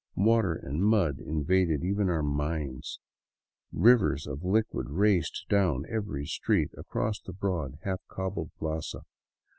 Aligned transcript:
Water 0.15 0.53
and 0.55 0.83
mud 0.83 1.19
invaded 1.19 1.83
even 1.83 2.09
our 2.09 2.23
minds. 2.23 2.99
Rivers 3.71 4.25
of 4.25 4.43
liquid 4.43 4.87
mud 4.87 4.97
raced 4.97 5.45
down 5.47 5.83
every 5.87 6.25
street 6.25 6.71
and 6.73 6.79
across 6.79 7.21
the 7.21 7.33
broad, 7.33 7.77
half 7.83 8.01
cobbled 8.07 8.49
plaza. 8.57 9.03